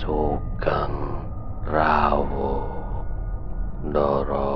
Sugeng 0.00 0.96
Rawo 1.68 2.52
Ndoro 3.84 4.55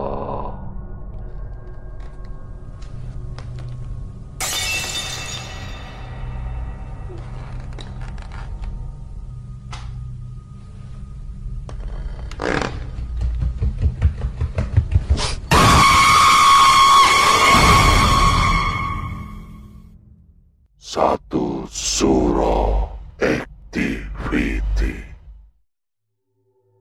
Satu 20.90 21.70
Suro 21.70 22.82
Activity. 23.22 24.98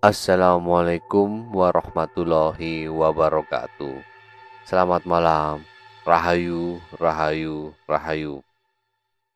Assalamualaikum 0.02 1.54
warahmatullahi 1.54 2.90
wabarakatuh. 2.90 4.02
Selamat 4.66 5.06
malam. 5.06 5.62
Rahayu, 6.10 6.82
Rahayu, 6.98 7.78
Rahayu. 7.86 8.42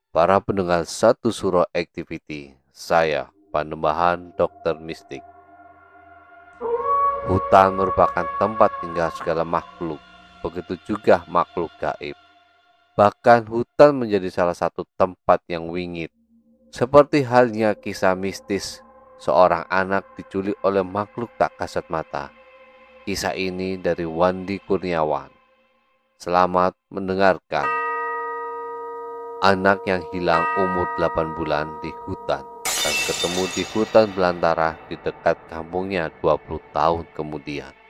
Para 0.10 0.42
pendengar 0.42 0.90
satu 0.90 1.30
Suro 1.30 1.70
Activity 1.70 2.58
Saya, 2.74 3.30
Panembahan 3.54 4.34
Dokter 4.34 4.74
Mistik. 4.82 5.22
Hutan 7.30 7.78
merupakan 7.78 8.26
tempat 8.42 8.74
tinggal 8.82 9.14
segala 9.14 9.46
makhluk. 9.46 10.02
Begitu 10.42 10.98
juga 10.98 11.22
makhluk 11.30 11.70
gaib 11.78 12.18
Bahkan 12.94 13.50
hutan 13.50 13.98
menjadi 13.98 14.30
salah 14.30 14.54
satu 14.54 14.86
tempat 14.94 15.42
yang 15.50 15.66
wingit. 15.74 16.14
Seperti 16.70 17.26
halnya 17.26 17.74
kisah 17.74 18.14
mistis 18.14 18.86
seorang 19.18 19.66
anak 19.66 20.06
diculik 20.14 20.54
oleh 20.62 20.86
makhluk 20.86 21.34
tak 21.42 21.58
kasat 21.58 21.90
mata. 21.90 22.30
Kisah 23.02 23.34
ini 23.34 23.82
dari 23.82 24.06
Wandi 24.06 24.62
Kurniawan. 24.62 25.34
Selamat 26.22 26.78
mendengarkan. 26.94 27.66
Anak 29.42 29.82
yang 29.90 30.06
hilang 30.14 30.46
umur 30.62 30.86
8 31.02 31.34
bulan 31.34 31.74
di 31.82 31.90
hutan 32.06 32.46
dan 32.62 32.96
ketemu 33.10 33.44
di 33.58 33.64
hutan 33.74 34.06
belantara 34.14 34.78
di 34.86 35.02
dekat 35.02 35.36
kampungnya 35.50 36.14
20 36.22 36.62
tahun 36.72 37.10
kemudian 37.18 37.83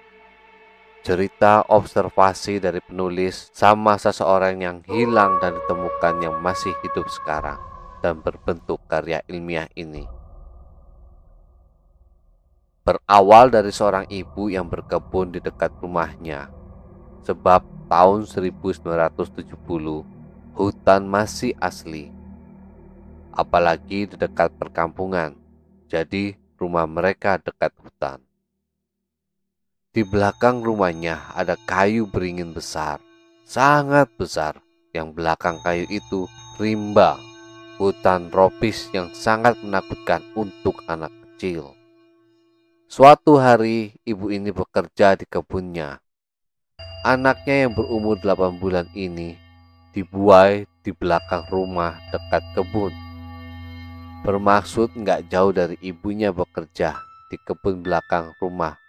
cerita 1.03 1.67
observasi 1.67 2.63
dari 2.63 2.79
penulis 2.79 3.51
sama 3.51 3.99
seseorang 3.99 4.55
yang 4.63 4.79
hilang 4.87 5.35
dan 5.43 5.59
ditemukan 5.59 6.15
yang 6.23 6.39
masih 6.39 6.71
hidup 6.79 7.11
sekarang 7.11 7.59
dan 7.99 8.23
berbentuk 8.23 8.79
karya 8.87 9.19
ilmiah 9.27 9.67
ini. 9.75 10.07
Berawal 12.87 13.51
dari 13.51 13.75
seorang 13.75 14.07
ibu 14.07 14.47
yang 14.47 14.71
berkebun 14.71 15.35
di 15.35 15.43
dekat 15.43 15.75
rumahnya. 15.83 16.47
Sebab 17.27 17.91
tahun 17.91 18.23
1970 18.23 19.59
hutan 20.55 21.01
masih 21.03 21.51
asli. 21.59 22.15
Apalagi 23.35 24.07
di 24.07 24.15
dekat 24.15 24.55
perkampungan. 24.55 25.35
Jadi 25.91 26.39
rumah 26.55 26.87
mereka 26.87 27.39
dekat 27.39 27.75
hutan. 27.79 28.22
Di 29.93 30.01
belakang 30.01 30.65
rumahnya 30.65 31.29
ada 31.37 31.53
kayu 31.69 32.09
beringin 32.09 32.49
besar, 32.49 32.97
sangat 33.45 34.09
besar. 34.17 34.57
Yang 34.89 35.21
belakang 35.21 35.61
kayu 35.61 35.85
itu 35.85 36.25
rimba, 36.57 37.21
hutan 37.77 38.33
tropis 38.33 38.89
yang 38.89 39.13
sangat 39.13 39.53
menakutkan 39.61 40.25
untuk 40.33 40.81
anak 40.89 41.13
kecil. 41.21 41.77
Suatu 42.89 43.37
hari 43.37 43.93
ibu 44.01 44.33
ini 44.33 44.49
bekerja 44.49 45.13
di 45.13 45.29
kebunnya. 45.29 46.01
Anaknya 47.05 47.69
yang 47.69 47.77
berumur 47.77 48.17
8 48.17 48.57
bulan 48.57 48.89
ini 48.97 49.37
dibuai 49.93 50.65
di 50.81 50.89
belakang 50.89 51.45
rumah 51.53 52.01
dekat 52.09 52.41
kebun. 52.57 52.97
Bermaksud 54.25 54.97
nggak 54.97 55.29
jauh 55.29 55.53
dari 55.53 55.77
ibunya 55.85 56.33
bekerja 56.33 56.97
di 57.29 57.37
kebun 57.45 57.85
belakang 57.85 58.33
rumah 58.41 58.82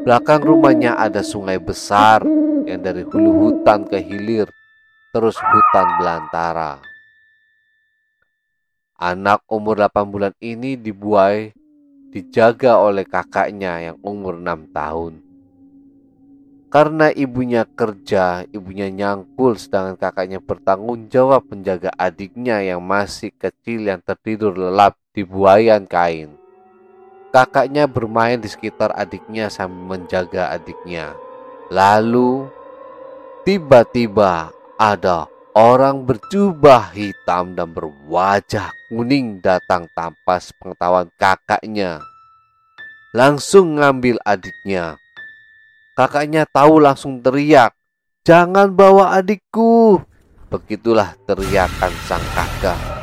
Belakang 0.00 0.40
rumahnya 0.40 0.96
ada 0.96 1.20
sungai 1.20 1.60
besar 1.60 2.24
yang 2.64 2.80
dari 2.80 3.04
hulu 3.04 3.52
hutan 3.52 3.84
ke 3.84 4.00
hilir, 4.00 4.48
terus 5.12 5.36
hutan 5.36 6.00
belantara. 6.00 6.80
Anak 8.96 9.44
umur 9.44 9.76
8 9.76 10.08
bulan 10.08 10.32
ini 10.40 10.72
dibuai 10.72 11.52
dijaga 12.08 12.80
oleh 12.80 13.04
kakaknya 13.04 13.92
yang 13.92 14.00
umur 14.00 14.40
6 14.40 14.72
tahun. 14.72 15.20
Karena 16.72 17.12
ibunya 17.12 17.68
kerja, 17.68 18.48
ibunya 18.48 18.88
nyangkul 18.88 19.60
sedangkan 19.60 20.00
kakaknya 20.00 20.40
bertanggung 20.40 21.12
jawab 21.12 21.44
menjaga 21.44 21.92
adiknya 22.00 22.64
yang 22.64 22.80
masih 22.80 23.36
kecil 23.36 23.84
yang 23.84 24.00
tertidur 24.00 24.56
lelap 24.56 24.96
di 25.12 25.28
buayan 25.28 25.84
kain. 25.84 26.39
Kakaknya 27.30 27.86
bermain 27.86 28.42
di 28.42 28.50
sekitar 28.50 28.90
adiknya 28.90 29.46
sambil 29.46 29.94
menjaga 29.94 30.50
adiknya. 30.50 31.14
Lalu, 31.70 32.50
tiba-tiba 33.46 34.50
ada 34.74 35.30
orang 35.54 36.02
berjubah 36.02 36.90
hitam 36.90 37.54
dan 37.54 37.70
berwajah 37.70 38.74
kuning 38.90 39.38
datang 39.38 39.86
tanpa 39.94 40.42
sepengetahuan 40.42 41.06
kakaknya. 41.14 42.02
Langsung 43.14 43.78
ngambil 43.78 44.18
adiknya. 44.26 44.98
Kakaknya 45.94 46.50
tahu 46.50 46.82
langsung 46.82 47.22
teriak, 47.22 47.70
"Jangan 48.26 48.74
bawa 48.74 49.14
adikku!" 49.14 50.02
Begitulah 50.50 51.14
teriakan 51.30 51.94
sang 52.10 52.26
kakak. 52.34 52.99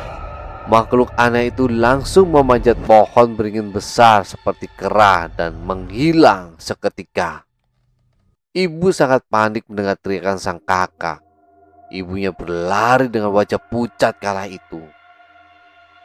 Makhluk 0.67 1.15
aneh 1.15 1.47
itu 1.47 1.71
langsung 1.71 2.35
memanjat 2.35 2.75
pohon 2.83 3.39
beringin 3.39 3.71
besar 3.71 4.27
seperti 4.27 4.67
kera 4.75 5.31
dan 5.31 5.55
menghilang 5.63 6.59
seketika. 6.59 7.47
Ibu 8.51 8.91
sangat 8.91 9.23
panik 9.31 9.63
mendengar 9.71 9.95
teriakan 9.95 10.35
sang 10.35 10.59
kakak. 10.59 11.23
Ibunya 11.87 12.35
berlari 12.35 13.07
dengan 13.07 13.31
wajah 13.31 13.63
pucat 13.63 14.19
kala 14.19 14.43
itu. 14.51 14.83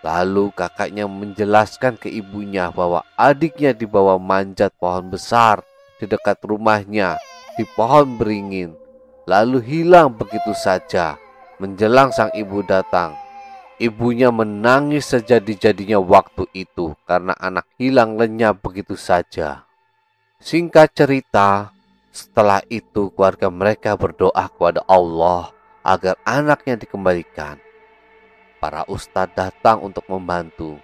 Lalu 0.07 0.55
kakaknya 0.55 1.11
menjelaskan 1.11 1.99
ke 1.99 2.07
ibunya 2.07 2.71
bahwa 2.71 3.03
adiknya 3.19 3.75
dibawa 3.75 4.15
manjat 4.15 4.71
pohon 4.79 5.11
besar 5.11 5.67
di 5.99 6.07
dekat 6.07 6.39
rumahnya 6.47 7.19
di 7.59 7.67
pohon 7.75 8.15
beringin. 8.15 8.79
Lalu 9.27 9.59
hilang 9.59 10.15
begitu 10.15 10.55
saja. 10.55 11.19
Menjelang 11.59 12.15
sang 12.15 12.31
ibu 12.35 12.63
datang, 12.67 13.15
Ibunya 13.83 14.31
menangis 14.31 15.11
sejadi-jadinya 15.11 15.99
waktu 15.99 16.47
itu 16.55 16.95
karena 17.03 17.35
anak 17.35 17.67
hilang 17.83 18.15
lenyap 18.15 18.63
begitu 18.63 18.95
saja. 18.95 19.67
Singkat 20.39 20.95
cerita, 20.95 21.75
setelah 22.15 22.63
itu 22.71 23.11
keluarga 23.11 23.51
mereka 23.51 23.99
berdoa 23.99 24.47
kepada 24.47 24.87
Allah 24.87 25.51
agar 25.83 26.15
anaknya 26.23 26.79
dikembalikan. 26.79 27.59
Para 28.63 28.87
ustadz 28.87 29.35
datang 29.35 29.83
untuk 29.83 30.07
membantu 30.07 30.79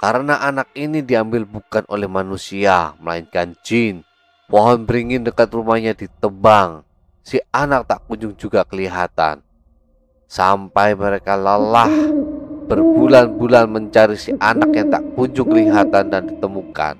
karena 0.00 0.40
anak 0.40 0.72
ini 0.72 1.04
diambil 1.04 1.44
bukan 1.44 1.84
oleh 1.92 2.08
manusia 2.08 2.96
melainkan 3.04 3.52
jin. 3.60 4.00
Pohon 4.48 4.88
beringin 4.88 5.28
dekat 5.28 5.52
rumahnya 5.52 5.92
ditebang. 5.92 6.88
Si 7.20 7.36
anak 7.52 7.84
tak 7.84 8.08
kunjung 8.08 8.32
juga 8.32 8.64
kelihatan. 8.64 9.44
Sampai 10.24 10.96
mereka 10.96 11.36
lelah 11.36 11.92
berbulan-bulan 12.70 13.66
mencari 13.66 14.14
si 14.14 14.30
anak 14.38 14.70
yang 14.78 14.94
tak 14.94 15.02
kunjung 15.18 15.50
kelihatan 15.50 16.06
dan 16.06 16.22
ditemukan. 16.30 16.94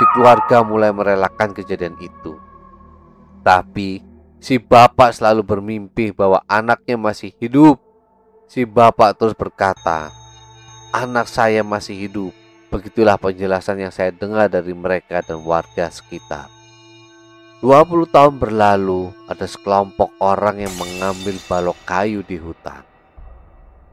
Si 0.00 0.04
keluarga 0.16 0.64
mulai 0.64 0.88
merelakan 0.88 1.52
kejadian 1.52 2.00
itu. 2.00 2.40
Tapi 3.44 4.00
si 4.40 4.56
bapak 4.56 5.12
selalu 5.12 5.44
bermimpi 5.44 6.16
bahwa 6.16 6.40
anaknya 6.48 6.96
masih 6.96 7.36
hidup. 7.36 7.76
Si 8.48 8.64
bapak 8.64 9.20
terus 9.20 9.36
berkata, 9.36 10.08
"Anak 10.96 11.28
saya 11.28 11.60
masih 11.60 12.08
hidup." 12.08 12.32
Begitulah 12.72 13.20
penjelasan 13.20 13.84
yang 13.84 13.92
saya 13.92 14.14
dengar 14.14 14.48
dari 14.48 14.72
mereka 14.72 15.20
dan 15.20 15.44
warga 15.44 15.92
sekitar. 15.92 16.48
20 17.60 18.08
tahun 18.08 18.40
berlalu, 18.40 19.12
ada 19.28 19.44
sekelompok 19.44 20.16
orang 20.24 20.64
yang 20.64 20.72
mengambil 20.80 21.36
balok 21.44 21.76
kayu 21.84 22.24
di 22.24 22.40
hutan. 22.40 22.89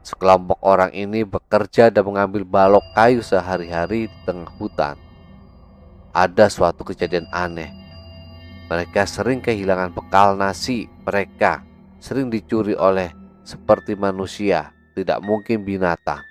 Sekelompok 0.08 0.56
orang 0.64 0.88
ini 0.96 1.20
bekerja 1.20 1.92
dan 1.92 2.00
mengambil 2.08 2.40
balok 2.40 2.80
kayu 2.96 3.20
sehari-hari 3.20 4.08
di 4.08 4.18
tengah 4.24 4.48
hutan. 4.56 4.96
Ada 6.16 6.48
suatu 6.48 6.80
kejadian 6.80 7.28
aneh. 7.28 7.68
Mereka 8.72 9.04
sering 9.04 9.44
kehilangan 9.44 9.92
bekal 9.92 10.32
nasi 10.32 10.88
mereka, 11.04 11.60
sering 12.00 12.32
dicuri 12.32 12.72
oleh 12.72 13.12
seperti 13.44 14.00
manusia, 14.00 14.72
tidak 14.96 15.20
mungkin 15.20 15.68
binatang. 15.68 16.24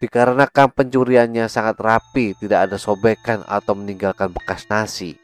Dikarenakan 0.00 0.72
pencuriannya 0.72 1.52
sangat 1.52 1.76
rapi, 1.76 2.32
tidak 2.40 2.72
ada 2.72 2.80
sobekan 2.80 3.44
atau 3.52 3.76
meninggalkan 3.76 4.32
bekas 4.32 4.64
nasi. 4.72 5.20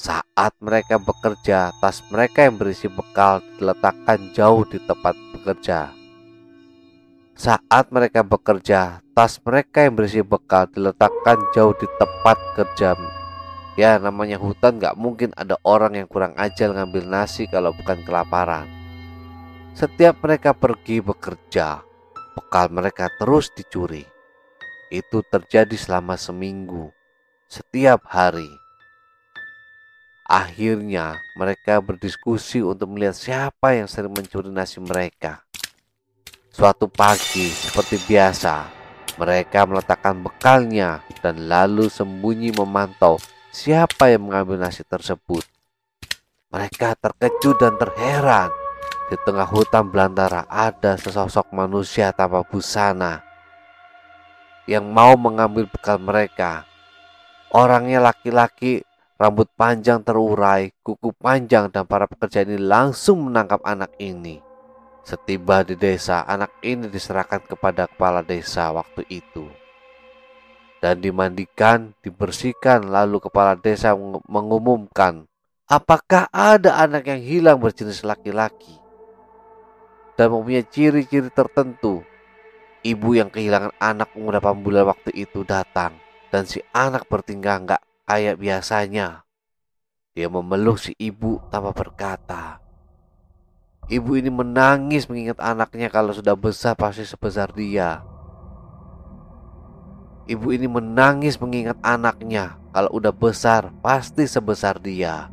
Saat 0.00 0.56
mereka 0.64 0.96
bekerja, 0.96 1.76
tas 1.76 2.00
mereka 2.08 2.48
yang 2.48 2.56
berisi 2.56 2.88
bekal 2.88 3.44
diletakkan 3.60 4.32
jauh 4.32 4.64
di 4.64 4.80
tempat 4.88 5.12
bekerja. 5.40 5.96
Saat 7.32 7.88
mereka 7.88 8.20
bekerja, 8.20 9.00
tas 9.16 9.40
mereka 9.40 9.88
yang 9.88 9.96
berisi 9.96 10.20
bekal 10.20 10.68
diletakkan 10.68 11.40
jauh 11.56 11.72
di 11.72 11.88
tempat 11.96 12.36
kerja. 12.52 12.92
Ya, 13.80 13.96
namanya 13.96 14.36
hutan 14.36 14.76
gak 14.76 15.00
mungkin 15.00 15.32
ada 15.32 15.56
orang 15.64 15.96
yang 15.96 16.04
kurang 16.04 16.36
ajar 16.36 16.76
ngambil 16.76 17.08
nasi 17.08 17.48
kalau 17.48 17.72
bukan 17.72 18.04
kelaparan. 18.04 18.68
Setiap 19.72 20.20
mereka 20.20 20.52
pergi 20.52 21.00
bekerja, 21.00 21.80
bekal 22.36 22.68
mereka 22.68 23.08
terus 23.16 23.48
dicuri. 23.56 24.04
Itu 24.92 25.24
terjadi 25.24 25.72
selama 25.80 26.20
seminggu, 26.20 26.92
setiap 27.48 28.04
hari. 28.04 28.50
Akhirnya 30.30 31.18
mereka 31.34 31.82
berdiskusi 31.82 32.62
untuk 32.62 32.94
melihat 32.94 33.18
siapa 33.18 33.74
yang 33.74 33.90
sering 33.90 34.14
mencuri 34.14 34.46
nasi 34.46 34.78
mereka. 34.78 35.42
Suatu 36.54 36.86
pagi 36.86 37.50
seperti 37.50 37.98
biasa, 37.98 38.70
mereka 39.18 39.66
meletakkan 39.66 40.22
bekalnya 40.22 41.02
dan 41.18 41.50
lalu 41.50 41.90
sembunyi 41.90 42.54
memantau 42.54 43.18
siapa 43.50 44.14
yang 44.14 44.30
mengambil 44.30 44.62
nasi 44.62 44.86
tersebut. 44.86 45.42
Mereka 46.54 46.94
terkejut 47.02 47.58
dan 47.58 47.74
terheran. 47.74 48.54
Di 49.10 49.18
tengah 49.26 49.50
hutan 49.50 49.90
belantara 49.90 50.46
ada 50.46 50.94
sesosok 50.94 51.50
manusia 51.50 52.14
tanpa 52.14 52.46
busana 52.46 53.18
yang 54.70 54.86
mau 54.86 55.18
mengambil 55.18 55.66
bekal 55.66 55.98
mereka. 55.98 56.62
Orangnya 57.50 57.98
laki-laki 57.98 58.86
Rambut 59.20 59.52
panjang 59.52 60.00
terurai, 60.00 60.72
kuku 60.80 61.12
panjang 61.12 61.68
dan 61.68 61.84
para 61.84 62.08
pekerja 62.08 62.40
ini 62.40 62.56
langsung 62.56 63.28
menangkap 63.28 63.60
anak 63.68 63.92
ini. 64.00 64.40
Setiba 65.04 65.60
di 65.60 65.76
desa, 65.76 66.24
anak 66.24 66.56
ini 66.64 66.88
diserahkan 66.88 67.44
kepada 67.44 67.84
kepala 67.84 68.24
desa 68.24 68.72
waktu 68.72 69.04
itu. 69.12 69.44
Dan 70.80 71.04
dimandikan, 71.04 71.92
dibersihkan, 72.00 72.88
lalu 72.88 73.20
kepala 73.20 73.60
desa 73.60 73.92
mengumumkan 74.24 75.28
apakah 75.70 76.26
ada 76.32 76.80
anak 76.82 77.06
yang 77.06 77.20
hilang 77.20 77.58
berjenis 77.62 78.00
laki-laki 78.02 78.74
dan 80.18 80.34
mempunyai 80.34 80.66
ciri-ciri 80.66 81.30
tertentu. 81.30 82.02
Ibu 82.80 83.20
yang 83.20 83.28
kehilangan 83.28 83.76
anak 83.76 84.16
umur 84.16 84.40
8 84.40 84.64
bulan 84.64 84.88
waktu 84.88 85.12
itu 85.12 85.44
datang 85.44 86.00
dan 86.32 86.48
si 86.48 86.64
anak 86.72 87.04
bertingkah 87.12 87.60
nggak 87.60 87.82
kayak 88.10 88.42
biasanya. 88.42 89.22
Dia 90.18 90.26
memeluk 90.26 90.82
si 90.82 90.98
ibu 90.98 91.38
tanpa 91.54 91.70
berkata. 91.70 92.58
Ibu 93.86 94.18
ini 94.18 94.30
menangis 94.34 95.06
mengingat 95.06 95.38
anaknya 95.38 95.86
kalau 95.86 96.10
sudah 96.10 96.34
besar 96.34 96.74
pasti 96.74 97.06
sebesar 97.06 97.54
dia. 97.54 98.02
Ibu 100.26 100.46
ini 100.50 100.66
menangis 100.66 101.38
mengingat 101.38 101.78
anaknya 101.86 102.58
kalau 102.74 102.98
udah 102.98 103.14
besar 103.14 103.70
pasti 103.78 104.26
sebesar 104.26 104.82
dia. 104.82 105.30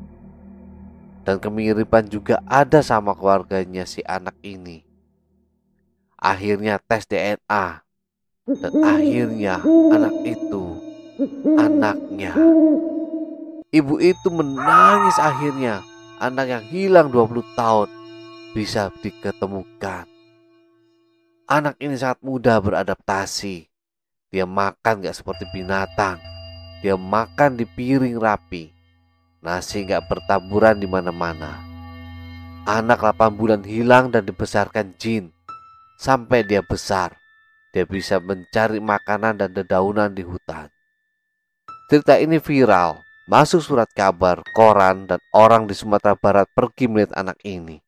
Dan 1.25 1.41
kemiripan 1.41 2.06
juga 2.06 2.45
ada 2.45 2.85
sama 2.85 3.18
keluarganya 3.18 3.89
si 3.89 4.06
anak 4.06 4.38
ini. 4.45 4.85
Akhirnya 6.18 6.77
tes 6.81 7.09
DNA 7.09 7.81
dan 8.47 8.73
akhirnya 8.95 9.62
anak 9.94 10.13
itu 10.23 10.76
anaknya. 11.58 12.34
Ibu 13.74 14.00
itu 14.00 14.28
menangis 14.31 15.18
akhirnya 15.19 15.84
anak 16.22 16.46
yang 16.48 16.64
hilang 16.69 17.08
20 17.10 17.44
tahun 17.58 17.90
bisa 18.54 18.90
diketemukan. 19.02 20.08
Anak 21.48 21.80
ini 21.80 21.96
sangat 21.96 22.19
mudah 22.24 22.60
beradaptasi. 22.60 23.68
Dia 24.28 24.44
makan 24.44 25.08
gak 25.08 25.16
seperti 25.16 25.48
binatang. 25.56 26.19
Dia 26.84 27.00
makan 27.00 27.56
di 27.56 27.64
piring 27.64 28.19
rapi. 28.19 28.72
Nasi 29.40 29.88
gak 29.88 30.12
bertaburan 30.12 30.75
di 30.75 30.88
mana-mana. 30.90 31.64
Anak 32.68 33.00
8 33.00 33.40
bulan 33.40 33.64
hilang 33.64 34.12
dan 34.12 34.28
dibesarkan 34.28 35.00
jin. 35.00 35.31
Sampai 35.98 36.44
dia 36.44 36.60
besar, 36.62 37.16
dia 37.72 37.88
bisa 37.88 38.19
mencari 38.19 38.78
makanan 38.84 39.40
dan 39.40 39.50
dedaunan 39.56 40.12
di 40.12 40.22
hutan. 40.22 40.68
Cerita 41.88 42.19
ini 42.19 42.36
viral, 42.36 43.00
masuk 43.31 43.63
surat 43.63 43.88
kabar, 43.95 44.44
koran, 44.51 45.07
dan 45.07 45.24
orang 45.31 45.72
di 45.72 45.75
Sumatera 45.75 46.19
Barat 46.19 46.51
pergi 46.51 46.84
melihat 46.92 47.16
anak 47.16 47.39
ini. 47.48 47.80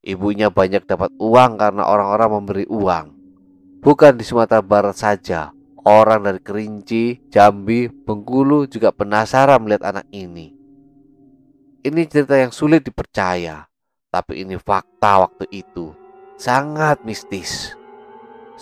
Ibunya 0.00 0.48
banyak 0.48 0.88
dapat 0.88 1.12
uang 1.20 1.60
karena 1.60 1.84
orang-orang 1.84 2.40
memberi 2.40 2.64
uang. 2.72 3.12
Bukan 3.84 4.16
di 4.16 4.24
Sumatera 4.24 4.64
Barat 4.64 4.96
saja, 4.96 5.52
orang 5.84 6.24
dari 6.24 6.40
Kerinci, 6.40 7.28
Jambi, 7.28 7.92
Bengkulu 7.92 8.64
juga 8.64 8.96
penasaran 8.96 9.60
melihat 9.60 9.92
anak 9.92 10.08
ini. 10.08 10.56
Ini 11.84 12.00
cerita 12.08 12.40
yang 12.40 12.48
sulit 12.48 12.80
dipercaya, 12.80 13.68
tapi 14.08 14.40
ini 14.40 14.56
fakta 14.56 15.28
waktu 15.28 15.52
itu. 15.52 15.92
Sangat 16.40 17.04
mistis. 17.04 17.76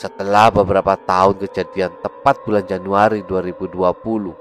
Setelah 0.00 0.48
beberapa 0.48 0.96
tahun 0.96 1.44
kejadian 1.44 1.92
tepat 2.00 2.40
bulan 2.48 2.64
Januari 2.64 3.20
2020, 3.20 4.32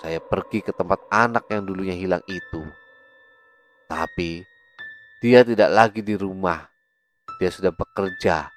saya 0.00 0.16
pergi 0.16 0.64
ke 0.64 0.72
tempat 0.72 1.04
anak 1.12 1.44
yang 1.52 1.68
dulunya 1.68 1.92
hilang 1.92 2.24
itu. 2.24 2.64
Tapi 3.84 4.40
dia 5.20 5.44
tidak 5.44 5.68
lagi 5.76 6.00
di 6.00 6.16
rumah. 6.16 6.72
Dia 7.36 7.52
sudah 7.52 7.68
bekerja. 7.68 8.48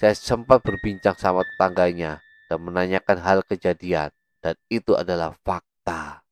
Saya 0.00 0.16
sempat 0.16 0.64
berbincang 0.64 1.20
sama 1.20 1.44
tetangganya 1.52 2.24
dan 2.48 2.64
menanyakan 2.64 3.20
hal 3.20 3.44
kejadian 3.44 4.08
dan 4.40 4.56
itu 4.72 4.96
adalah 4.96 5.36
fakta. 5.44 6.24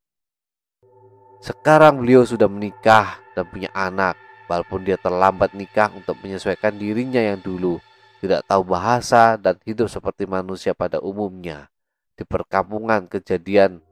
Sekarang 1.45 2.01
beliau 2.01 2.25
sudah 2.25 2.49
menikah 2.49 3.21
dan 3.37 3.45
punya 3.53 3.69
anak, 3.77 4.17
walaupun 4.49 4.81
dia 4.81 4.97
terlambat 4.97 5.53
nikah 5.53 5.93
untuk 5.93 6.17
menyesuaikan 6.25 6.73
dirinya 6.73 7.21
yang 7.21 7.37
dulu 7.37 7.85
tidak 8.23 8.47
tahu 8.47 8.63
bahasa 8.63 9.35
dan 9.35 9.59
hidup 9.67 9.91
seperti 9.91 10.31
manusia 10.31 10.71
pada 10.79 11.03
umumnya 11.03 11.67
di 12.15 12.23
perkampungan 12.23 13.11
kejadian 13.11 13.83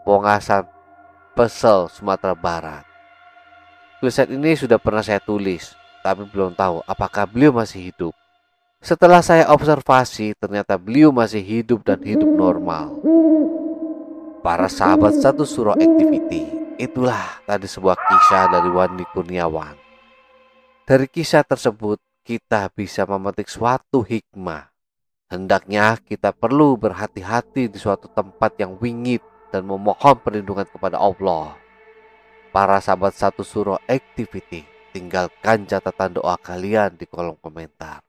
Pongasan 0.00 0.64
Pesel, 1.36 1.92
Sumatera 1.92 2.32
Barat. 2.32 2.88
Tulisan 4.00 4.32
ini 4.32 4.56
sudah 4.56 4.80
pernah 4.80 5.04
saya 5.04 5.20
tulis, 5.20 5.76
tapi 6.00 6.24
belum 6.24 6.56
tahu 6.56 6.80
apakah 6.88 7.28
beliau 7.28 7.52
masih 7.52 7.92
hidup. 7.92 8.16
Setelah 8.84 9.20
saya 9.20 9.48
observasi, 9.52 10.36
ternyata 10.36 10.80
beliau 10.80 11.12
masih 11.12 11.40
hidup 11.40 11.84
dan 11.84 12.00
hidup 12.00 12.28
normal. 12.28 12.96
Para 14.44 14.68
sahabat 14.68 15.16
satu 15.20 15.48
surah 15.48 15.76
activity, 15.80 16.48
itulah 16.76 17.40
tadi 17.48 17.64
sebuah 17.64 17.96
kisah 17.96 18.52
dari 18.52 18.68
Wandi 18.68 19.04
Kurniawan. 19.12 19.76
Dari 20.84 21.08
kisah 21.08 21.40
tersebut, 21.40 21.96
kita 22.24 22.72
bisa 22.72 23.04
memetik 23.04 23.52
suatu 23.52 24.00
hikmah. 24.00 24.72
Hendaknya 25.28 26.00
kita 26.00 26.32
perlu 26.32 26.80
berhati-hati 26.80 27.68
di 27.68 27.76
suatu 27.76 28.08
tempat 28.08 28.56
yang 28.56 28.80
wingit 28.80 29.20
dan 29.52 29.68
memohon 29.68 30.16
perlindungan 30.24 30.64
kepada 30.64 30.96
Allah. 30.96 31.60
Para 32.48 32.80
sahabat 32.80 33.12
satu 33.12 33.44
surah 33.44 33.76
activity, 33.84 34.64
tinggalkan 34.96 35.68
catatan 35.68 36.16
doa 36.16 36.40
kalian 36.40 36.96
di 36.96 37.04
kolom 37.04 37.36
komentar. 37.44 38.00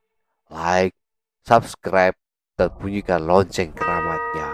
Like, 0.48 0.96
subscribe, 1.44 2.16
dan 2.56 2.72
bunyikan 2.80 3.26
lonceng 3.26 3.76
keramatnya. 3.76 4.48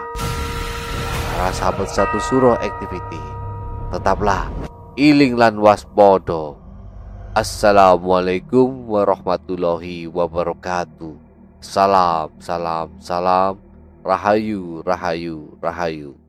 Para 1.32 1.50
sahabat 1.54 1.86
satu 1.86 2.18
surah 2.18 2.58
activity, 2.58 3.20
tetaplah 3.94 4.50
iling 4.98 5.38
lan 5.38 5.60
wasbodo 5.60 6.61
Assalamualaikum 7.32 8.92
warahmatullahi 8.92 10.04
wabarakatuh. 10.04 11.16
Salam, 11.64 12.28
salam, 12.36 12.92
salam. 13.00 13.56
Rahayu, 14.04 14.84
rahayu, 14.84 15.56
rahayu. 15.56 16.21